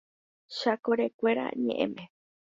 ¡Chakorekuéra 0.57 1.45
ñeʼẽme! 1.65 2.03